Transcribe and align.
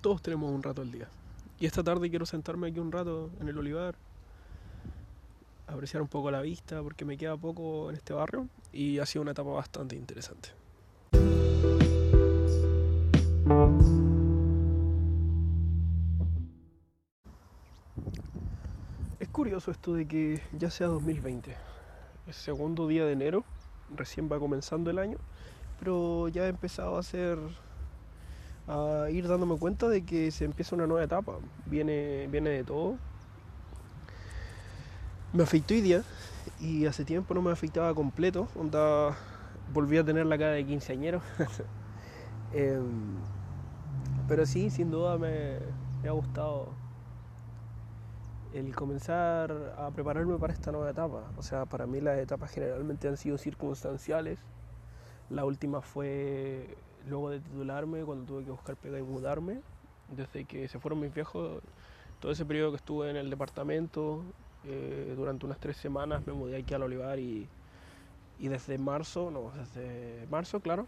Todos 0.00 0.22
tenemos 0.22 0.50
un 0.50 0.62
rato 0.62 0.80
al 0.80 0.90
día. 0.90 1.08
Y 1.58 1.66
esta 1.66 1.84
tarde 1.84 2.08
quiero 2.08 2.24
sentarme 2.24 2.68
aquí 2.68 2.80
un 2.80 2.90
rato 2.90 3.30
en 3.38 3.48
el 3.48 3.58
olivar, 3.58 3.96
apreciar 5.66 6.00
un 6.00 6.08
poco 6.08 6.30
la 6.30 6.40
vista 6.40 6.82
porque 6.82 7.04
me 7.04 7.18
queda 7.18 7.36
poco 7.36 7.90
en 7.90 7.96
este 7.96 8.14
barrio 8.14 8.48
y 8.72 8.98
ha 8.98 9.04
sido 9.04 9.22
una 9.22 9.32
etapa 9.32 9.50
bastante 9.50 9.96
interesante. 9.96 10.48
Es 19.18 19.28
curioso 19.28 19.70
esto 19.70 19.92
de 19.92 20.08
que 20.08 20.40
ya 20.58 20.70
sea 20.70 20.86
2020, 20.86 21.54
el 22.26 22.32
segundo 22.32 22.88
día 22.88 23.04
de 23.04 23.12
enero, 23.12 23.44
recién 23.94 24.32
va 24.32 24.38
comenzando 24.38 24.90
el 24.90 24.98
año, 24.98 25.18
pero 25.78 26.28
ya 26.28 26.46
he 26.46 26.48
empezado 26.48 26.96
a 26.96 27.00
hacer 27.00 27.38
a 28.66 29.10
ir 29.10 29.26
dándome 29.28 29.58
cuenta 29.58 29.88
de 29.88 30.04
que 30.04 30.30
se 30.30 30.44
empieza 30.44 30.74
una 30.74 30.86
nueva 30.86 31.04
etapa. 31.04 31.38
Viene, 31.66 32.28
viene 32.28 32.50
de 32.50 32.64
todo. 32.64 32.96
Me 35.32 35.44
afeité 35.44 35.74
hoy 35.74 35.80
día 35.80 36.02
y 36.60 36.86
hace 36.86 37.04
tiempo 37.04 37.34
no 37.34 37.42
me 37.42 37.50
afeitaba 37.50 37.94
completo. 37.94 38.48
Onda, 38.56 39.16
volví 39.72 39.98
a 39.98 40.04
tener 40.04 40.26
la 40.26 40.38
cara 40.38 40.52
de 40.52 40.66
quinceañero. 40.66 41.20
eh, 42.52 42.80
pero 44.28 44.46
sí, 44.46 44.70
sin 44.70 44.90
duda 44.90 45.18
me, 45.18 45.58
me 46.02 46.08
ha 46.08 46.12
gustado 46.12 46.68
el 48.52 48.74
comenzar 48.74 49.74
a 49.78 49.90
prepararme 49.90 50.36
para 50.38 50.52
esta 50.52 50.72
nueva 50.72 50.90
etapa. 50.90 51.24
O 51.36 51.42
sea, 51.42 51.66
para 51.66 51.86
mí 51.86 52.00
las 52.00 52.18
etapas 52.18 52.50
generalmente 52.50 53.08
han 53.08 53.16
sido 53.16 53.38
circunstanciales. 53.38 54.38
La 55.28 55.44
última 55.44 55.80
fue 55.80 56.76
luego 57.08 57.30
de 57.30 57.40
titularme, 57.40 58.04
cuando 58.04 58.24
tuve 58.26 58.44
que 58.44 58.50
buscar 58.50 58.76
pega 58.76 58.98
y 58.98 59.02
mudarme, 59.02 59.60
desde 60.08 60.44
que 60.44 60.68
se 60.68 60.78
fueron 60.78 61.00
mis 61.00 61.12
viejos, 61.14 61.62
todo 62.20 62.32
ese 62.32 62.44
periodo 62.44 62.70
que 62.70 62.76
estuve 62.76 63.10
en 63.10 63.16
el 63.16 63.30
departamento, 63.30 64.22
eh, 64.64 65.14
durante 65.16 65.46
unas 65.46 65.58
tres 65.58 65.76
semanas 65.76 66.26
me 66.26 66.32
mudé 66.32 66.58
aquí 66.58 66.74
al 66.74 66.82
Olivar 66.82 67.18
y, 67.18 67.48
y 68.38 68.48
desde 68.48 68.78
marzo, 68.78 69.30
no, 69.30 69.50
desde 69.58 70.26
marzo, 70.30 70.60
claro, 70.60 70.86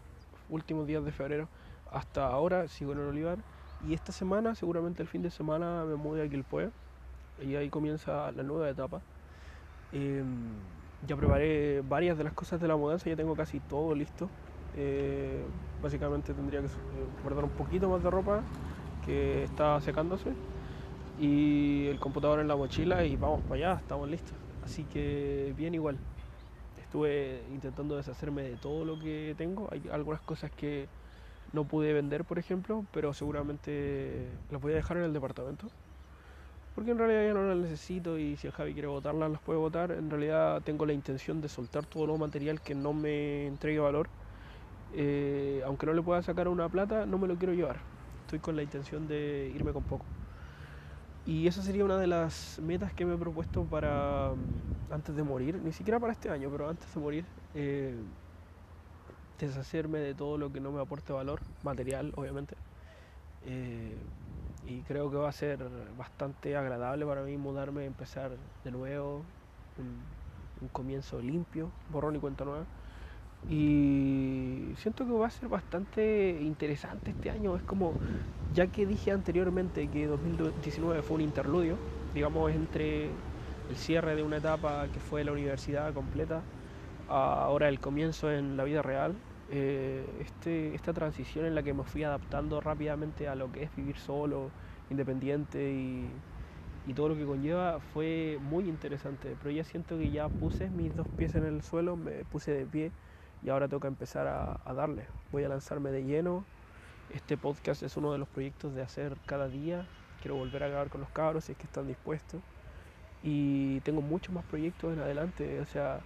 últimos 0.49 0.85
días 0.87 1.03
de 1.03 1.11
febrero, 1.11 1.47
hasta 1.91 2.27
ahora 2.27 2.67
sigo 2.67 2.93
en 2.93 2.99
el 2.99 3.05
Olivar 3.07 3.37
y 3.87 3.93
esta 3.93 4.11
semana, 4.11 4.55
seguramente 4.55 5.01
el 5.01 5.07
fin 5.07 5.21
de 5.21 5.29
semana, 5.31 5.83
me 5.85 5.95
mudé 5.95 6.23
a 6.23 6.29
Quilpue 6.29 6.69
y 7.41 7.55
ahí 7.55 7.69
comienza 7.69 8.31
la 8.31 8.43
nueva 8.43 8.69
etapa. 8.69 9.01
Eh, 9.91 10.23
ya 11.07 11.15
preparé 11.17 11.81
varias 11.81 12.17
de 12.17 12.23
las 12.23 12.33
cosas 12.33 12.61
de 12.61 12.67
la 12.67 12.75
mudanza, 12.77 13.09
ya 13.09 13.15
tengo 13.15 13.35
casi 13.35 13.59
todo 13.59 13.93
listo. 13.93 14.29
Eh, 14.75 15.43
básicamente 15.81 16.33
tendría 16.33 16.61
que 16.61 16.67
guardar 17.21 17.43
un 17.43 17.51
poquito 17.51 17.89
más 17.89 18.01
de 18.01 18.09
ropa 18.09 18.41
que 19.05 19.43
está 19.43 19.79
secándose 19.81 20.31
y 21.19 21.87
el 21.87 21.99
computador 21.99 22.39
en 22.39 22.47
la 22.47 22.55
mochila 22.55 23.05
y 23.05 23.15
vamos 23.15 23.41
para 23.41 23.55
allá, 23.55 23.79
estamos 23.79 24.09
listos. 24.09 24.33
Así 24.63 24.83
que 24.85 25.53
bien 25.57 25.75
igual. 25.75 25.97
Estuve 26.81 27.41
intentando 27.51 27.95
deshacerme 27.97 28.43
de 28.43 28.55
todo 28.55 28.85
lo 28.85 28.99
que 28.99 29.35
tengo. 29.37 29.67
Hay 29.71 29.83
algunas 29.91 30.21
cosas 30.21 30.51
que 30.51 30.87
no 31.51 31.65
pude 31.65 31.91
vender, 31.93 32.23
por 32.23 32.39
ejemplo, 32.39 32.85
pero 32.91 33.13
seguramente 33.13 34.27
las 34.51 34.61
voy 34.61 34.73
a 34.73 34.75
dejar 34.75 34.97
en 34.97 35.03
el 35.03 35.13
departamento. 35.13 35.67
Porque 36.75 36.91
en 36.91 36.97
realidad 36.97 37.25
ya 37.27 37.33
no 37.33 37.47
las 37.47 37.57
necesito 37.57 38.17
y 38.17 38.35
si 38.37 38.47
el 38.47 38.53
Javi 38.53 38.73
quiere 38.73 38.87
botarlas, 38.87 39.29
las 39.29 39.41
puede 39.41 39.59
botar. 39.59 39.91
En 39.91 40.09
realidad 40.09 40.61
tengo 40.63 40.85
la 40.85 40.93
intención 40.93 41.41
de 41.41 41.49
soltar 41.49 41.85
todo 41.85 42.07
lo 42.07 42.17
material 42.17 42.61
que 42.61 42.73
no 42.73 42.93
me 42.93 43.47
entregue 43.47 43.79
valor 43.79 44.07
eh, 44.93 45.61
aunque 45.65 45.85
no 45.85 45.93
le 45.93 46.01
pueda 46.03 46.21
sacar 46.23 46.47
una 46.47 46.69
plata, 46.69 47.05
no 47.05 47.17
me 47.17 47.27
lo 47.27 47.37
quiero 47.37 47.53
llevar. 47.53 47.77
Estoy 48.21 48.39
con 48.39 48.55
la 48.55 48.63
intención 48.63 49.07
de 49.07 49.51
irme 49.55 49.73
con 49.73 49.83
poco. 49.83 50.05
Y 51.25 51.47
esa 51.47 51.61
sería 51.61 51.85
una 51.85 51.97
de 51.97 52.07
las 52.07 52.59
metas 52.59 52.93
que 52.93 53.05
me 53.05 53.15
he 53.15 53.17
propuesto 53.17 53.65
para 53.65 54.33
mm, 54.35 54.93
antes 54.93 55.15
de 55.15 55.23
morir, 55.23 55.55
ni 55.63 55.71
siquiera 55.71 55.99
para 55.99 56.13
este 56.13 56.29
año, 56.29 56.49
pero 56.51 56.69
antes 56.69 56.93
de 56.93 56.99
morir, 56.99 57.25
eh, 57.53 57.95
deshacerme 59.39 59.99
de 59.99 60.15
todo 60.15 60.37
lo 60.37 60.51
que 60.51 60.59
no 60.59 60.71
me 60.71 60.81
aporte 60.81 61.13
valor, 61.13 61.41
material, 61.61 62.13
obviamente. 62.15 62.55
Eh, 63.41 63.95
y 64.61 64.83
creo 64.83 65.09
que 65.11 65.17
va 65.17 65.29
a 65.29 65.31
ser 65.33 65.59
bastante 65.97 66.55
agradable 66.55 67.05
para 67.05 67.23
mí 67.23 67.37
mudarme, 67.37 67.85
empezar 67.85 68.31
de 68.63 68.71
nuevo, 68.71 69.33
un, 69.77 70.15
un 70.61 70.69
comienzo 70.69 71.21
limpio, 71.21 71.71
borrón 71.89 72.15
y 72.15 72.19
cuenta 72.19 72.45
nueva. 72.45 72.65
Y 73.45 74.73
siento 74.77 75.05
que 75.05 75.11
va 75.11 75.27
a 75.27 75.29
ser 75.29 75.49
bastante 75.49 76.39
interesante 76.41 77.11
este 77.11 77.29
año. 77.29 77.55
Es 77.57 77.63
como, 77.63 77.99
ya 78.47 78.67
que 78.71 78.85
dije 78.85 79.11
anteriormente 79.11 79.89
que 79.89 80.07
2019 80.07 81.03
fue 81.03 81.15
un 81.15 81.21
interludio, 81.21 81.81
digamos, 82.13 82.51
entre 82.53 83.21
el 83.67 83.77
cierre 83.77 84.15
de 84.15 84.23
una 84.23 84.37
etapa 84.37 84.89
que 84.91 84.99
fue 85.01 85.23
la 85.25 85.33
universidad 85.33 85.93
completa, 85.93 86.47
a 87.07 87.43
ahora 87.45 87.69
el 87.69 87.79
comienzo 87.79 88.31
en 88.31 88.57
la 88.57 88.63
vida 88.65 88.81
real, 88.81 89.23
eh, 89.47 90.17
este, 90.19 90.75
esta 90.75 90.93
transición 90.93 91.45
en 91.45 91.55
la 91.55 91.63
que 91.63 91.73
me 91.73 91.83
fui 91.83 92.03
adaptando 92.03 92.61
rápidamente 92.61 93.27
a 93.27 93.35
lo 93.35 93.51
que 93.51 93.63
es 93.63 93.75
vivir 93.75 93.97
solo, 93.97 94.55
independiente 94.89 95.73
y, 95.73 96.23
y 96.83 96.93
todo 96.93 97.09
lo 97.09 97.15
que 97.15 97.25
conlleva 97.25 97.79
fue 97.81 98.37
muy 98.41 98.67
interesante. 98.69 99.35
Pero 99.37 99.51
ya 99.51 99.63
siento 99.63 99.97
que 99.97 100.11
ya 100.11 100.29
puse 100.29 100.69
mis 100.69 100.95
dos 100.95 101.09
pies 101.09 101.35
en 101.35 101.45
el 101.45 101.61
suelo, 101.61 101.97
me 101.97 102.25
puse 102.25 102.51
de 102.51 102.67
pie 102.67 102.93
y 103.43 103.49
ahora 103.49 103.67
toca 103.67 103.87
empezar 103.87 104.27
a, 104.27 104.59
a, 104.65 104.73
darle. 104.73 105.05
Voy 105.31 105.43
a 105.43 105.49
lanzarme 105.49 105.91
de 105.91 106.03
lleno. 106.03 106.45
Este 107.13 107.37
podcast 107.37 107.83
es 107.83 107.97
uno 107.97 108.11
de 108.11 108.17
los 108.17 108.27
proyectos 108.27 108.73
de 108.73 108.81
hacer 108.81 109.17
cada 109.25 109.47
día. 109.47 109.85
Quiero 110.21 110.35
volver 110.35 110.63
a 110.63 110.67
grabar 110.69 110.89
con 110.89 111.01
los 111.01 111.09
cabros 111.09 111.45
si 111.45 111.51
es 111.51 111.57
que 111.57 111.65
están 111.65 111.87
dispuestos. 111.87 112.41
Y 113.21 113.79
tengo 113.81 114.01
muchos 114.01 114.33
más 114.33 114.45
proyectos 114.45 114.93
en 114.93 114.99
adelante. 114.99 115.59
O 115.59 115.65
sea, 115.65 115.99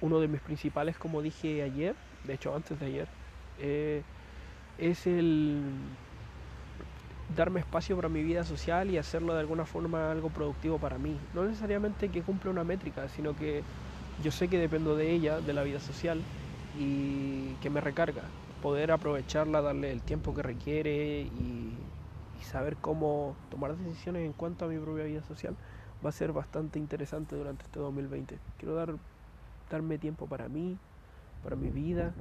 uno 0.00 0.20
de 0.20 0.28
mis 0.28 0.40
principales, 0.40 0.96
como 0.96 1.22
dije 1.22 1.62
ayer, 1.62 1.94
de 2.24 2.34
hecho 2.34 2.54
antes 2.54 2.78
de 2.78 2.86
ayer, 2.86 3.08
eh, 3.58 4.02
es 4.78 5.06
el 5.06 5.62
darme 7.36 7.60
espacio 7.60 7.96
para 7.96 8.08
mi 8.08 8.22
vida 8.22 8.44
social 8.44 8.90
y 8.90 8.98
hacerlo 8.98 9.34
de 9.34 9.40
alguna 9.40 9.64
forma 9.64 10.10
algo 10.10 10.30
productivo 10.30 10.78
para 10.78 10.98
mí. 10.98 11.16
No 11.32 11.44
necesariamente 11.44 12.10
que 12.10 12.22
cumpla 12.22 12.50
una 12.50 12.64
métrica, 12.64 13.08
sino 13.08 13.34
que 13.34 13.62
yo 14.22 14.30
sé 14.30 14.48
que 14.48 14.58
dependo 14.58 14.96
de 14.96 15.10
ella, 15.10 15.40
de 15.40 15.52
la 15.52 15.62
vida 15.62 15.80
social, 15.80 16.20
y 16.78 17.54
que 17.56 17.70
me 17.70 17.80
recarga. 17.80 18.22
Poder 18.62 18.92
aprovecharla, 18.92 19.60
darle 19.60 19.92
el 19.92 20.02
tiempo 20.02 20.34
que 20.34 20.42
requiere 20.42 21.22
y, 21.22 21.76
saber 22.42 22.76
cómo 22.76 23.34
tomar 23.50 23.74
decisiones 23.74 24.26
en 24.26 24.34
cuanto 24.34 24.66
a 24.66 24.68
mi 24.68 24.78
propia 24.78 25.04
vida 25.04 25.22
social 25.22 25.56
va 26.04 26.10
a 26.10 26.12
ser 26.12 26.30
bastante 26.32 26.78
interesante 26.78 27.34
durante 27.36 27.64
este 27.64 27.80
2020. 27.80 28.38
Quiero 28.58 28.74
dar, 28.74 28.94
darme 29.70 29.96
tiempo 29.96 30.26
para 30.26 30.46
mí, 30.48 30.76
para 31.42 31.56
mi 31.56 31.70
vida. 31.70 32.14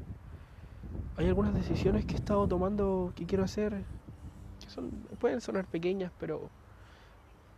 Hay 1.17 1.27
algunas 1.27 1.53
decisiones 1.53 2.05
que 2.05 2.13
he 2.13 2.15
estado 2.15 2.47
tomando 2.47 3.11
que 3.15 3.25
quiero 3.25 3.43
hacer 3.43 3.83
que 4.63 4.69
son, 4.69 4.89
pueden 5.19 5.41
sonar 5.41 5.65
pequeñas, 5.65 6.11
pero, 6.19 6.49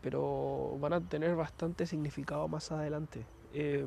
pero 0.01 0.77
van 0.79 0.93
a 0.93 1.01
tener 1.01 1.35
bastante 1.35 1.85
significado 1.85 2.47
más 2.47 2.71
adelante. 2.71 3.25
Eh, 3.53 3.85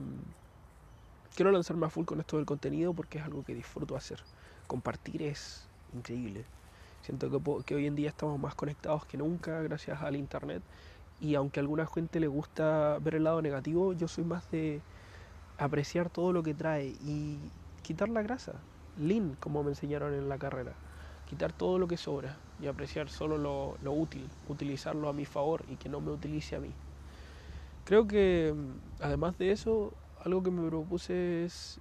quiero 1.39 1.53
lanzarme 1.53 1.87
a 1.87 1.89
full 1.89 2.05
con 2.05 2.19
esto 2.19 2.37
del 2.37 2.47
contenido 2.47 2.93
porque 2.93 3.19
es 3.19 3.25
algo 3.25 3.45
que 3.45 3.55
disfruto 3.55 3.95
hacer. 3.95 4.19
Compartir 4.67 5.23
es 5.23 5.69
increíble. 5.95 6.45
Siento 7.03 7.31
que, 7.65 7.77
hoy 7.77 7.87
en 7.87 7.95
día 7.95 8.09
estamos 8.09 8.41
más 8.41 8.57
conectados 8.57 9.07
que 9.07 9.17
nunca 9.17 9.63
gracias 9.63 10.03
al 10.03 10.17
internet 10.17 10.65
y 11.21 11.37
aunque 11.37 11.61
a 11.61 11.63
alguna 11.63 11.87
gente 11.87 12.19
le 12.19 12.27
gusta 12.27 12.99
ver 13.01 13.15
el 13.15 13.23
lado 13.23 13.41
negativo, 13.41 13.93
yo 13.93 14.09
soy 14.09 14.25
más 14.25 14.51
de 14.51 14.81
apreciar 15.59 16.11
todo 16.11 16.33
lo 16.33 16.43
que 16.43 16.55
trae 16.55 16.89
y 17.05 17.39
quitar 17.83 18.09
la 18.09 18.23
grasa. 18.23 18.55
Lean, 18.99 19.37
como 19.39 19.63
me 19.63 19.71
enseñaron 19.71 20.15
en 20.15 20.29
la 20.29 20.39
carrera. 20.39 20.73
Quitar 21.31 21.53
todo 21.53 21.79
lo 21.79 21.87
que 21.87 21.97
sobra 21.97 22.37
y 22.61 22.67
apreciar 22.67 23.11
solo 23.11 23.39
lo, 23.39 23.77
lo 23.85 23.93
útil, 23.93 24.29
utilizarlo 24.49 25.09
a 25.09 25.13
mi 25.13 25.25
favor 25.25 25.63
y 25.69 25.77
que 25.77 25.89
no 25.89 26.01
me 26.01 26.11
utilice 26.11 26.57
a 26.57 26.59
mí. 26.59 26.73
Creo 27.85 28.09
que 28.09 28.53
además 29.01 29.39
de 29.39 29.53
eso, 29.53 29.93
algo 30.25 30.43
que 30.43 30.51
me 30.51 30.69
propuse 30.69 31.45
es 31.45 31.81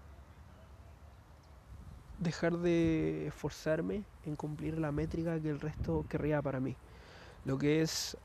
dejar 2.19 2.57
de 2.57 3.28
esforzarme 3.28 4.04
en 4.25 4.36
cumplir 4.36 4.78
la 4.80 4.92
métrica 4.92 5.39
que 5.39 5.50
el 5.50 5.60
resto 5.60 6.06
querría 6.10 6.42
para 6.42 6.60
mí. 6.60 6.75
Lo 7.45 7.57
que 7.57 7.81
es 7.81 8.18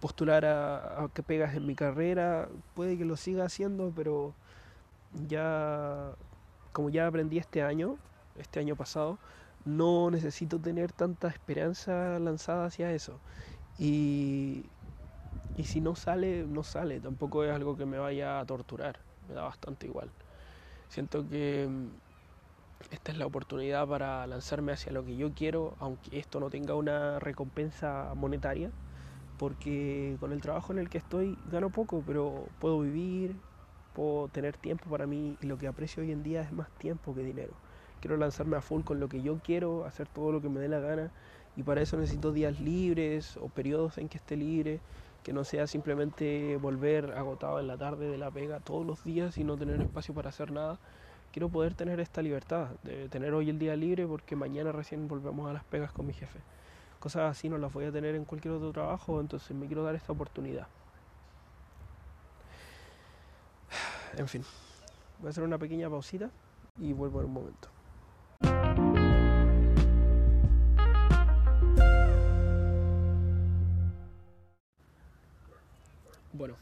postular 0.00 0.44
a, 0.44 1.08
que 1.14 1.22
pegas 1.22 1.54
en 1.54 1.66
mi 1.66 1.74
carrera, 1.74 2.48
puede 2.74 2.96
que 2.96 3.04
lo 3.04 3.16
siga 3.16 3.44
haciendo, 3.44 3.92
pero 3.94 4.34
ya, 5.28 6.14
como 6.72 6.90
ya 6.90 7.06
aprendí 7.06 7.38
este 7.38 7.62
año, 7.62 7.96
este 8.36 8.60
año 8.60 8.76
pasado, 8.76 9.18
no 9.64 10.10
necesito 10.10 10.60
tener 10.60 10.92
tanta 10.92 11.28
esperanza 11.28 12.18
lanzada 12.18 12.66
hacia 12.66 12.92
eso. 12.92 13.20
Y, 13.78 14.64
y 15.56 15.64
si 15.64 15.80
no 15.80 15.96
sale, 15.96 16.44
no 16.46 16.62
sale, 16.62 17.00
tampoco 17.00 17.44
es 17.44 17.52
algo 17.52 17.76
que 17.76 17.86
me 17.86 17.98
vaya 17.98 18.40
a 18.40 18.46
torturar 18.46 19.05
me 19.28 19.34
da 19.34 19.42
bastante 19.42 19.86
igual. 19.86 20.10
Siento 20.88 21.28
que 21.28 21.68
esta 22.90 23.12
es 23.12 23.18
la 23.18 23.26
oportunidad 23.26 23.86
para 23.88 24.26
lanzarme 24.26 24.72
hacia 24.72 24.92
lo 24.92 25.04
que 25.04 25.16
yo 25.16 25.32
quiero, 25.32 25.74
aunque 25.80 26.18
esto 26.18 26.40
no 26.40 26.50
tenga 26.50 26.74
una 26.74 27.18
recompensa 27.18 28.12
monetaria, 28.14 28.70
porque 29.38 30.16
con 30.20 30.32
el 30.32 30.40
trabajo 30.40 30.72
en 30.72 30.78
el 30.78 30.88
que 30.88 30.98
estoy 30.98 31.36
gano 31.50 31.70
poco, 31.70 32.02
pero 32.06 32.44
puedo 32.60 32.80
vivir, 32.80 33.34
puedo 33.94 34.28
tener 34.28 34.56
tiempo 34.56 34.88
para 34.90 35.06
mí 35.06 35.36
y 35.40 35.46
lo 35.46 35.58
que 35.58 35.66
aprecio 35.66 36.02
hoy 36.02 36.12
en 36.12 36.22
día 36.22 36.42
es 36.42 36.52
más 36.52 36.70
tiempo 36.78 37.14
que 37.14 37.22
dinero. 37.22 37.52
Quiero 38.00 38.16
lanzarme 38.16 38.56
a 38.56 38.60
full 38.60 38.82
con 38.82 39.00
lo 39.00 39.08
que 39.08 39.22
yo 39.22 39.38
quiero, 39.42 39.84
hacer 39.84 40.06
todo 40.06 40.32
lo 40.32 40.40
que 40.40 40.48
me 40.48 40.60
dé 40.60 40.68
la 40.68 40.80
gana 40.80 41.10
y 41.56 41.62
para 41.62 41.80
eso 41.80 41.96
necesito 41.96 42.32
días 42.32 42.60
libres 42.60 43.36
o 43.38 43.48
periodos 43.48 43.98
en 43.98 44.08
que 44.08 44.18
esté 44.18 44.36
libre, 44.36 44.80
que 45.26 45.32
no 45.32 45.42
sea 45.42 45.66
simplemente 45.66 46.56
volver 46.56 47.10
agotado 47.18 47.58
en 47.58 47.66
la 47.66 47.76
tarde 47.76 48.08
de 48.08 48.16
la 48.16 48.30
pega 48.30 48.60
todos 48.60 48.86
los 48.86 49.02
días 49.02 49.36
y 49.38 49.42
no 49.42 49.56
tener 49.56 49.82
espacio 49.82 50.14
para 50.14 50.28
hacer 50.28 50.52
nada. 50.52 50.78
Quiero 51.32 51.48
poder 51.48 51.74
tener 51.74 51.98
esta 51.98 52.22
libertad 52.22 52.68
de 52.84 53.08
tener 53.08 53.34
hoy 53.34 53.50
el 53.50 53.58
día 53.58 53.74
libre 53.74 54.06
porque 54.06 54.36
mañana 54.36 54.70
recién 54.70 55.08
volvemos 55.08 55.50
a 55.50 55.52
las 55.52 55.64
pegas 55.64 55.90
con 55.90 56.06
mi 56.06 56.12
jefe. 56.12 56.38
Cosas 57.00 57.28
así 57.28 57.48
no 57.48 57.58
las 57.58 57.72
voy 57.72 57.86
a 57.86 57.90
tener 57.90 58.14
en 58.14 58.24
cualquier 58.24 58.54
otro 58.54 58.70
trabajo, 58.70 59.20
entonces 59.20 59.50
me 59.50 59.66
quiero 59.66 59.82
dar 59.82 59.96
esta 59.96 60.12
oportunidad. 60.12 60.68
En 64.16 64.28
fin, 64.28 64.44
voy 65.18 65.26
a 65.26 65.30
hacer 65.30 65.42
una 65.42 65.58
pequeña 65.58 65.90
pausita 65.90 66.30
y 66.78 66.92
vuelvo 66.92 67.18
en 67.18 67.26
un 67.26 67.32
momento. 67.32 67.75
Bueno, 76.36 76.56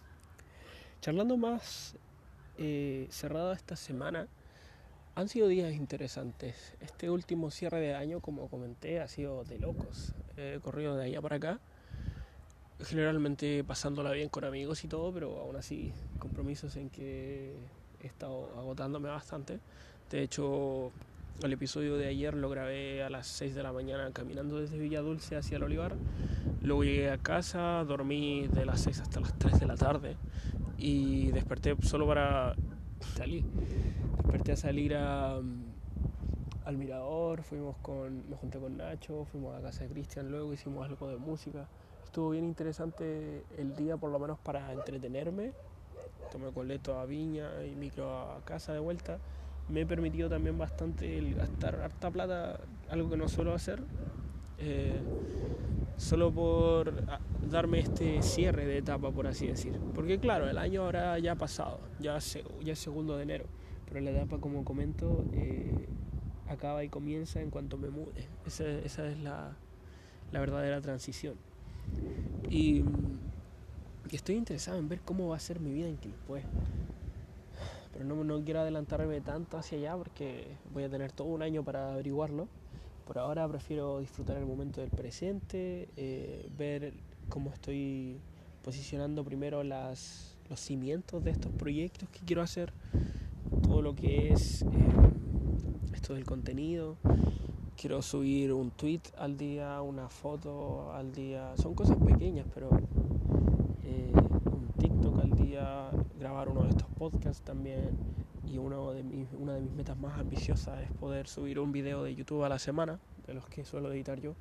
charlando 1.01 1.37
más 1.37 1.97
eh, 2.59 3.09
cerrada 3.11 3.55
esta 3.55 3.75
semana, 3.75 4.29
han 5.17 5.29
sido 5.29 5.49
días 5.49 5.73
interesantes. 5.75 6.77
Este 6.81 7.11
último 7.11 7.51
cierre 7.51 7.81
de 7.81 7.95
año, 7.95 8.21
como 8.21 8.49
comenté, 8.49 9.01
ha 9.01 9.09
sido 9.09 9.43
de 9.43 9.59
locos. 9.59 10.15
He 10.37 10.61
corrido 10.63 10.95
de 10.97 11.07
allá 11.07 11.21
para 11.21 11.37
acá, 11.37 11.61
generalmente 12.81 13.65
pasándola 13.65 14.13
bien 14.13 14.29
con 14.29 14.45
amigos 14.45 14.85
y 14.85 14.89
todo, 14.89 15.13
pero 15.13 15.41
aún 15.41 15.57
así 15.57 15.93
compromisos 16.21 16.77
en 16.77 16.89
que 16.89 17.53
he 18.01 18.07
estado 18.07 18.57
agotándome 18.57 19.09
bastante. 19.09 19.59
De 20.09 20.23
hecho, 20.23 20.93
el 21.43 21.53
episodio 21.53 21.97
de 21.97 22.07
ayer 22.07 22.35
lo 22.35 22.49
grabé 22.49 23.03
a 23.03 23.11
las 23.11 23.27
6 23.27 23.55
de 23.55 23.63
la 23.63 23.73
mañana 23.73 24.11
caminando 24.13 24.61
desde 24.61 24.79
Villa 24.79 25.01
Dulce 25.01 25.37
hacia 25.37 25.57
el 25.57 25.65
Olivar. 25.65 25.95
Luego 26.63 26.85
llegué 26.85 27.11
a 27.11 27.19
casa, 27.19 27.85
dormí 27.85 28.47
de 28.49 28.65
las 28.65 28.83
6 28.83 29.01
hasta 29.01 29.21
las 29.21 29.37
3 29.39 29.61
de 29.61 29.67
la 29.67 29.77
tarde 29.77 30.17
y 30.79 31.33
desperté 31.33 31.77
solo 31.83 32.07
para 32.07 32.55
salir. 33.17 33.45
Desperté 34.17 34.53
a 34.53 34.57
salir 34.57 34.95
a, 34.95 35.41
al 36.65 36.77
mirador, 36.77 37.43
fuimos 37.43 37.77
con, 37.79 38.29
me 38.31 38.37
junté 38.37 38.59
con 38.59 38.77
Nacho, 38.77 39.25
fuimos 39.25 39.57
a 39.57 39.61
casa 39.61 39.85
de 39.85 39.91
Cristian, 39.91 40.31
luego 40.31 40.53
hicimos 40.53 40.89
algo 40.89 41.09
de 41.09 41.17
música. 41.17 41.69
Estuvo 42.05 42.31
bien 42.31 42.45
interesante 42.45 43.45
el 43.59 43.75
día 43.75 43.97
por 43.97 44.11
lo 44.11 44.19
menos 44.19 44.39
para 44.39 44.73
entretenerme. 44.73 45.53
Tomé 46.31 46.51
coleto 46.53 46.99
a 46.99 47.05
Viña 47.05 47.65
y 47.65 47.75
micro 47.75 48.33
a 48.33 48.41
casa 48.45 48.73
de 48.73 48.79
vuelta 48.79 49.19
me 49.69 49.83
he 49.83 49.87
permitido 49.87 50.29
también 50.29 50.59
bastante 50.59 51.19
el 51.19 51.35
gastar 51.35 51.77
harta 51.77 52.11
plata, 52.11 52.61
algo 52.91 53.11
que 53.11 53.17
no 53.17 53.29
suelo 53.29 53.55
hacer, 53.55 53.83
eh, 54.59 55.01
solo 55.97 56.31
por 56.33 56.93
ah, 57.09 57.21
darme 57.51 57.81
este 57.81 58.23
cierre 58.23 58.67
de 58.67 58.79
etapa, 58.79 59.11
por 59.11 59.27
así 59.27 59.47
decir. 59.47 59.79
Porque 59.95 60.19
claro, 60.19 60.49
el 60.49 60.59
año 60.59 60.83
ahora 60.83 61.19
ya 61.19 61.33
ha 61.33 61.37
pasado, 61.37 61.81
ya, 61.99 62.19
ya 62.63 62.73
es 62.73 62.79
segundo 62.79 63.17
de 63.17 63.23
enero, 63.23 63.47
pero 63.87 64.01
la 64.01 64.11
etapa, 64.11 64.39
como 64.39 64.65
comento, 64.65 65.25
eh, 65.33 65.87
acaba 66.49 66.85
y 66.85 66.89
comienza 66.89 67.41
en 67.41 67.51
cuanto 67.51 67.79
me 67.79 67.89
mude. 67.89 68.29
Esa, 68.47 68.69
esa 68.69 69.09
es 69.09 69.19
la, 69.21 69.57
la, 70.31 70.41
verdadera 70.41 70.81
transición. 70.81 71.37
Y, 72.51 72.85
y, 74.11 74.17
estoy 74.17 74.37
interesado 74.37 74.79
en 74.79 74.89
ver 74.89 75.01
cómo 75.01 75.29
va 75.29 75.37
a 75.37 75.41
ser 75.41 75.61
mi 75.61 75.73
vida 75.73 75.89
en 75.89 75.97
Quilpué 75.97 76.43
pero 77.95 78.05
no, 78.05 78.25
no 78.25 78.45
quiero 78.45 78.61
adelantarme 78.61 79.21
tanto 79.21 79.57
hacia 79.57 79.79
allá 79.79 79.97
porque 79.97 80.49
voy 80.73 80.83
a 80.83 80.91
tener 80.91 81.13
todo 81.13 81.29
un 81.29 81.43
año 81.43 81.63
para 81.63 81.93
averiguarlo. 81.93 82.49
Por 83.07 83.19
ahora 83.19 83.47
prefiero 83.49 84.01
disfrutar 84.01 84.37
el 84.37 84.47
momento 84.47 84.81
del 84.81 84.91
presente, 84.91 85.89
eh, 85.97 86.51
ver 86.59 86.93
cómo 87.29 87.51
estoy 87.51 88.19
posicionando 88.65 89.25
primero 89.25 89.63
las, 89.63 90.37
los 90.51 90.59
cimientos 90.59 91.23
de 91.23 91.31
estos 91.31 91.53
proyectos 91.53 92.09
que 92.09 92.21
quiero 92.21 92.43
hacer, 92.43 92.73
todo 93.63 93.81
lo 93.81 93.95
que 93.95 94.33
es 94.33 94.63
eh, 94.63 94.67
esto 95.93 96.15
del 96.15 96.25
contenido. 96.25 96.97
Quiero 97.77 98.03
subir 98.03 98.53
un 98.53 98.71
tweet 98.71 99.03
al 99.19 99.37
día, 99.37 99.81
una 99.83 100.09
foto 100.09 100.93
al 100.95 101.13
día. 101.13 101.53
Son 101.59 101.75
cosas 101.75 101.99
pequeñas, 101.99 102.47
pero 102.55 102.71
eh, 103.85 104.13
un 104.47 104.69
TikTok 104.79 105.21
al 105.21 105.31
día, 105.33 105.91
grabar 106.25 106.49
uno 106.49 106.63
de 106.63 106.71
estos 106.71 106.89
podcasts 106.99 107.43
también 107.43 107.99
y 108.51 108.57
uno 108.57 108.93
de 108.93 109.03
mis, 109.03 109.29
una 109.39 109.53
de 109.53 109.61
mis 109.61 109.73
metas 109.73 109.99
más 109.99 110.19
ambiciosas 110.19 110.81
es 110.81 110.91
poder 110.93 111.29
subir 111.29 111.61
un 111.61 111.71
video 111.71 112.03
de 112.03 112.15
YouTube 112.15 112.45
a 112.45 112.49
la 112.49 112.59
semana, 112.59 112.99
de 113.27 113.35
los 113.35 113.47
que 113.47 113.63
suelo 113.63 113.93
editar 113.93 114.19
yo. 114.19 114.35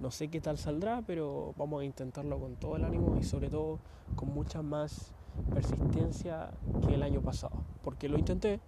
No 0.00 0.12
sé 0.12 0.28
qué 0.28 0.40
tal 0.40 0.56
saldrá, 0.56 1.02
pero 1.04 1.52
vamos 1.56 1.82
a 1.82 1.84
intentarlo 1.84 2.38
con 2.38 2.54
todo 2.54 2.76
el 2.76 2.84
ánimo 2.84 3.16
y 3.20 3.24
sobre 3.24 3.50
todo 3.50 3.80
con 4.14 4.28
mucha 4.28 4.62
más 4.62 5.10
persistencia 5.52 6.52
que 6.86 6.94
el 6.94 7.02
año 7.02 7.20
pasado, 7.22 7.56
porque 7.82 8.08
lo 8.08 8.18
intenté. 8.18 8.60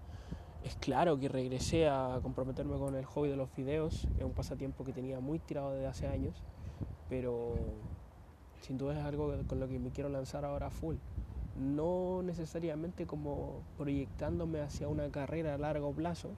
Es 0.65 0.75
claro 0.75 1.17
que 1.17 1.29
regresé 1.29 1.89
a 1.89 2.19
comprometerme 2.21 2.77
con 2.77 2.97
el 2.97 3.05
hobby 3.05 3.29
de 3.29 3.37
los 3.37 3.55
videos, 3.55 4.09
es 4.19 4.25
un 4.25 4.33
pasatiempo 4.33 4.85
que 4.85 4.93
tenía 4.93 5.21
muy 5.21 5.39
tirado 5.39 5.75
desde 5.75 5.87
hace 5.87 6.09
años, 6.09 6.43
pero 7.09 7.55
sin 8.63 8.79
duda 8.79 8.99
es 8.99 9.05
algo 9.05 9.33
con 9.47 9.61
lo 9.61 9.69
que 9.69 9.79
me 9.79 9.91
quiero 9.91 10.09
lanzar 10.09 10.45
ahora 10.45 10.71
full 10.71 10.97
no 11.59 12.23
necesariamente 12.23 13.07
como 13.07 13.63
proyectándome 13.77 14.61
hacia 14.61 14.89
una 14.89 15.09
carrera 15.11 15.55
a 15.55 15.59
largo 15.59 15.93
plazo, 15.93 16.31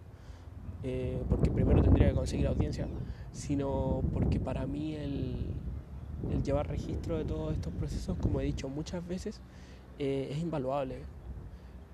eh, 0.83 1.23
porque 1.29 1.51
primero 1.51 1.83
tendría 1.83 2.09
que 2.09 2.15
conseguir 2.15 2.47
audiencia, 2.47 2.87
sino 3.33 4.03
porque 4.13 4.41
para 4.41 4.67
mí 4.67 4.95
el, 4.95 5.37
llevar 6.43 6.69
registro 6.69 7.19
de 7.19 7.25
todos 7.25 7.55
estos 7.55 7.73
procesos, 7.75 8.17
como 8.19 8.41
he 8.41 8.45
dicho 8.45 8.69
muchas 8.69 9.07
veces, 9.07 9.41
eh, 9.99 10.29
es 10.31 10.39
invaluable. 10.39 10.97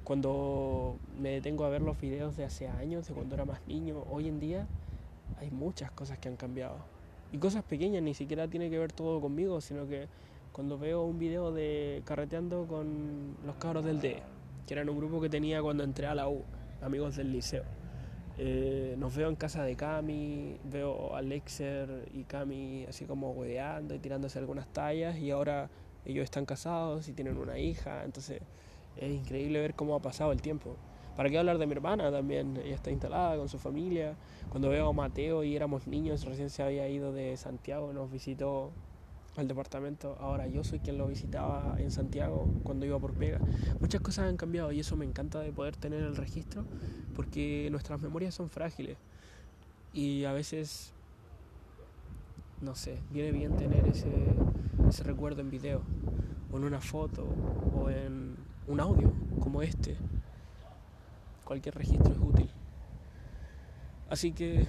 Cuando 0.05 0.97
me 1.21 1.31
detengo 1.31 1.65
a 1.65 1.69
ver 1.69 1.83
los 1.83 2.01
videos 2.01 2.37
de 2.37 2.45
hace 2.45 2.69
años, 2.69 3.09
de 3.09 3.15
cuando 3.15 3.35
era 3.35 3.45
más 3.45 3.61
niño, 3.67 4.05
hoy 4.11 4.29
en 4.29 4.39
día 4.39 4.67
hay 5.41 5.51
muchas 5.51 5.91
cosas 5.91 6.19
que 6.19 6.29
han 6.29 6.37
cambiado. 6.37 6.77
Y 7.33 7.39
cosas 7.39 7.65
pequeñas, 7.65 8.03
ni 8.03 8.15
siquiera 8.15 8.47
tiene 8.47 8.71
que 8.71 8.79
ver 8.79 8.93
todo 8.93 9.21
conmigo, 9.21 9.61
sino 9.61 9.89
que 9.89 10.07
cuando 10.57 10.79
veo 10.79 11.05
un 11.05 11.19
video 11.19 11.53
de 11.53 12.01
carreteando 12.07 12.67
con 12.67 13.37
los 13.45 13.57
cabros 13.57 13.85
del 13.85 14.01
D, 14.01 14.23
que 14.67 14.73
eran 14.73 14.89
un 14.89 14.97
grupo 14.97 15.21
que 15.21 15.29
tenía 15.29 15.61
cuando 15.61 15.85
entré 15.85 16.07
a 16.07 16.15
la 16.15 16.31
U, 16.31 16.45
amigos 16.81 17.17
del 17.17 17.31
liceo. 17.31 17.63
Eh, 18.39 18.95
nos 18.97 19.15
veo 19.15 19.29
en 19.29 19.37
casa 19.37 19.65
de 19.65 19.77
Cami, 19.77 20.57
veo 20.65 21.15
a 21.15 21.21
Lexer 21.21 22.09
y 22.15 22.25
Cami 22.25 22.87
así 22.89 23.05
como 23.05 23.33
hueveando 23.33 23.95
y 23.95 23.99
tirándose 23.99 24.39
algunas 24.39 24.67
tallas 24.73 25.19
y 25.19 25.31
ahora 25.31 25.69
ellos 26.07 26.25
están 26.25 26.47
casados 26.47 27.07
y 27.09 27.13
tienen 27.13 27.37
una 27.37 27.59
hija, 27.59 28.03
entonces 28.05 28.41
es 28.97 29.13
increíble 29.13 29.61
ver 29.61 29.75
cómo 29.75 29.95
ha 29.95 30.01
pasado 30.01 30.33
el 30.33 30.41
tiempo. 30.41 30.77
¿Para 31.17 31.29
qué 31.29 31.39
hablar 31.39 31.59
de 31.59 31.67
mi 31.67 31.73
hermana 31.73 32.11
también? 32.11 32.57
Ella 32.57 32.77
está 32.77 32.91
instalada 32.91 33.37
con 33.37 33.51
su 33.51 33.59
familia. 33.59 34.17
Cuando 34.49 34.71
veo 34.71 34.89
a 34.89 34.93
Mateo 34.95 35.45
y 35.45 35.55
éramos 35.55 35.87
niños, 35.87 36.25
recién 36.25 36.49
se 36.49 36.63
había 36.63 36.89
ido 36.89 37.13
de 37.13 37.37
Santiago, 37.37 37.93
nos 37.93 38.11
visitó 38.11 38.73
al 39.41 39.49
departamento. 39.49 40.17
Ahora 40.21 40.47
yo 40.47 40.65
soy 40.65 40.81
quien 40.81 40.99
lo 40.99 41.07
visitaba 41.07 41.77
en 41.79 41.91
Santiago 41.91 42.49
cuando 42.63 42.87
iba 42.87 42.99
por 42.99 43.13
pega. 43.15 43.41
Muchas 43.81 44.01
cosas 44.01 44.29
han 44.29 44.37
cambiado 44.37 44.73
y 44.73 44.81
eso 44.81 44.97
me 44.97 45.05
encanta 45.05 45.41
de 45.41 45.53
poder 45.53 45.77
tener 45.77 46.03
el 46.03 46.17
registro 46.17 46.65
porque 47.15 47.69
nuestras 47.71 48.01
memorias 48.01 48.35
son 48.35 48.51
frágiles 48.51 48.97
y 49.93 50.25
a 50.25 50.33
veces, 50.33 50.93
no 52.61 52.75
sé, 52.75 52.99
viene 53.11 53.33
bien 53.33 53.57
tener 53.57 53.87
ese, 53.89 54.13
ese 54.89 55.03
recuerdo 55.05 55.41
en 55.41 55.51
video 55.51 55.83
o 56.53 56.57
en 56.59 56.65
una 56.65 56.81
foto 56.81 57.27
o 57.75 57.89
en 57.91 58.37
un 58.67 58.81
audio 58.81 59.13
como 59.41 59.63
este. 59.63 59.97
Cualquier 61.45 61.77
registro 61.77 62.13
es 62.13 62.19
útil. 62.19 62.51
Así 64.09 64.31
que 64.33 64.67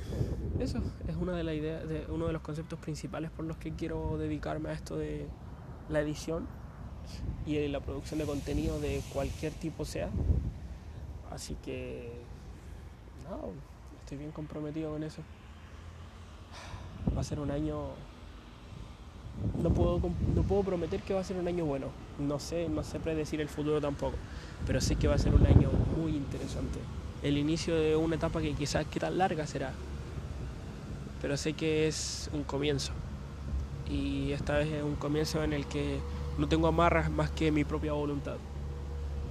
eso 0.59 0.81
es 1.07 1.15
una 1.15 1.35
de 1.35 2.05
uno 2.09 2.25
de 2.25 2.33
los 2.33 2.41
conceptos 2.41 2.79
principales 2.79 3.29
por 3.29 3.45
los 3.45 3.57
que 3.57 3.71
quiero 3.73 4.17
dedicarme 4.17 4.69
a 4.69 4.73
esto 4.73 4.97
de 4.97 5.27
la 5.89 5.99
edición 5.99 6.47
y 7.45 7.67
la 7.67 7.79
producción 7.79 8.19
de 8.19 8.25
contenido 8.25 8.79
de 8.79 9.01
cualquier 9.13 9.53
tipo 9.53 9.85
sea. 9.85 10.09
Así 11.31 11.55
que 11.63 12.11
no, 13.29 13.51
estoy 13.99 14.17
bien 14.17 14.31
comprometido 14.31 14.91
con 14.91 15.03
eso. 15.03 15.21
Va 17.15 17.21
a 17.21 17.23
ser 17.23 17.39
un 17.39 17.51
año. 17.51 17.89
No 19.61 19.71
puedo, 19.71 20.01
no 20.35 20.41
puedo 20.41 20.63
prometer 20.63 21.03
que 21.03 21.13
va 21.13 21.19
a 21.19 21.23
ser 21.23 21.37
un 21.37 21.47
año 21.47 21.63
bueno. 21.63 21.87
No 22.17 22.39
sé, 22.39 22.67
no 22.69 22.83
sé 22.83 22.99
predecir 22.99 23.39
el 23.39 23.49
futuro 23.49 23.79
tampoco. 23.79 24.15
Pero 24.65 24.81
sé 24.81 24.95
que 24.95 25.07
va 25.07 25.13
a 25.13 25.19
ser 25.19 25.35
un 25.35 25.45
año 25.45 25.69
muy 25.95 26.15
interesante 26.15 26.79
el 27.23 27.37
inicio 27.37 27.75
de 27.75 27.95
una 27.95 28.15
etapa 28.15 28.41
que 28.41 28.53
quizás 28.53 28.85
qué 28.87 28.99
tan 28.99 29.17
larga 29.17 29.47
será, 29.47 29.73
pero 31.21 31.37
sé 31.37 31.53
que 31.53 31.87
es 31.87 32.29
un 32.33 32.43
comienzo. 32.43 32.93
Y 33.89 34.31
esta 34.33 34.57
vez 34.57 34.71
es 34.71 34.83
un 34.83 34.95
comienzo 34.95 35.43
en 35.43 35.53
el 35.53 35.65
que 35.65 35.99
no 36.37 36.47
tengo 36.47 36.67
amarras 36.67 37.09
más 37.09 37.31
que 37.31 37.51
mi 37.51 37.63
propia 37.63 37.93
voluntad. 37.93 38.37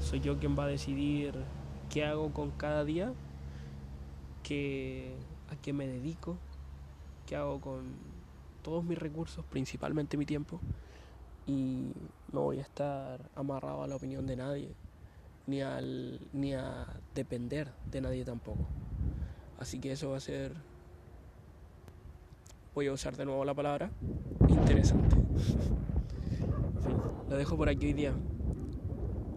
Soy 0.01 0.21
yo 0.21 0.39
quien 0.39 0.59
va 0.59 0.65
a 0.65 0.69
decidir 0.69 1.35
qué 1.91 2.05
hago 2.05 2.33
con 2.33 2.51
cada 2.51 2.85
día, 2.85 3.13
qué, 4.43 5.15
a 5.51 5.57
qué 5.57 5.73
me 5.73 5.87
dedico, 5.87 6.37
qué 7.27 7.37
hago 7.37 7.61
con 7.61 7.85
todos 8.63 8.85
mis 8.85 8.99
recursos, 8.99 9.45
principalmente 9.45 10.17
mi 10.17 10.27
tiempo. 10.27 10.61
Y 11.47 11.93
no 12.33 12.43
voy 12.43 12.59
a 12.59 12.63
estar 12.63 13.21
amarrado 13.37 13.83
a 13.83 13.87
la 13.87 13.97
opinión 13.97 14.27
de 14.27 14.37
nadie, 14.37 14.75
ni, 15.47 15.61
ni 16.33 16.55
a 16.55 16.87
depender 17.15 17.73
de 17.91 18.01
nadie 18.01 18.25
tampoco. 18.25 18.67
Así 19.59 19.81
que 19.81 19.93
eso 19.93 20.11
va 20.11 20.19
a 20.19 20.21
ser 20.21 20.53
voy 22.75 22.89
a 22.89 22.93
usar 22.93 23.17
de 23.17 23.25
nuevo 23.25 23.43
la 23.45 23.55
palabra 23.55 23.91
interesante. 24.67 25.17
en 25.17 26.83
fin, 26.83 26.97
lo 27.31 27.37
dejo 27.37 27.57
por 27.57 27.69
aquí 27.69 27.87
hoy 27.87 27.93
día. 27.93 28.13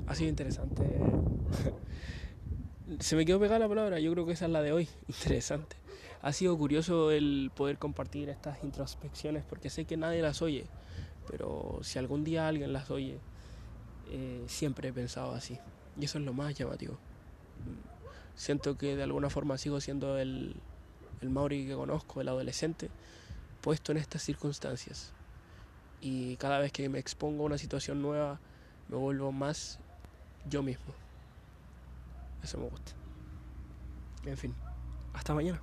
Ha 0.08 0.16
sido 0.16 0.30
interesante. 0.30 0.84
Se 3.00 3.16
me 3.16 3.26
quedó 3.26 3.40
pegada 3.40 3.60
la 3.60 3.70
palabra, 3.70 4.00
yo 4.00 4.12
creo 4.12 4.26
que 4.26 4.34
esa 4.34 4.46
es 4.46 4.52
la 4.52 4.62
de 4.62 4.72
hoy. 4.72 4.90
Interesante. 5.08 5.76
Ha 6.22 6.34
sido 6.34 6.58
curioso 6.58 7.12
el 7.12 7.52
poder 7.56 7.78
compartir 7.78 8.30
estas 8.30 8.64
introspecciones 8.64 9.44
porque 9.48 9.70
sé 9.70 9.86
que 9.86 9.96
nadie 9.96 10.22
las 10.22 10.42
oye, 10.42 10.66
pero 11.30 11.80
si 11.82 12.00
algún 12.00 12.24
día 12.24 12.48
alguien 12.48 12.74
las 12.74 12.92
oye, 12.92 13.20
eh, 14.12 14.44
siempre 14.48 14.90
he 14.90 14.94
pensado 14.94 15.32
así. 15.32 15.58
Y 16.00 16.06
eso 16.06 16.18
es 16.18 16.26
lo 16.26 16.34
más 16.34 16.56
llamativo. 16.56 16.98
Siento 18.36 18.78
que 18.78 18.96
de 18.96 19.04
alguna 19.04 19.30
forma 19.30 19.58
sigo 19.58 19.82
siendo 19.82 20.18
el, 20.18 20.56
el 21.22 21.30
Mauri 21.30 21.68
que 21.68 21.76
conozco, 21.76 22.22
el 22.22 22.30
adolescente, 22.30 22.90
puesto 23.62 23.92
en 23.92 23.98
estas 23.98 24.24
circunstancias. 24.24 25.12
Y 26.02 26.38
cada 26.38 26.60
vez 26.60 26.72
que 26.72 26.88
me 26.88 27.00
expongo 27.00 27.44
a 27.44 27.48
una 27.48 27.58
situación 27.58 28.02
nueva, 28.02 28.40
me 28.88 28.96
vuelvo 28.96 29.32
más 29.32 29.80
yo 30.50 30.64
mismo. 30.64 30.94
Eso 32.42 32.58
me 32.58 32.70
gusta. 32.70 32.94
En 34.26 34.38
fin, 34.38 34.56
hasta 35.14 35.34
mañana. 35.34 35.62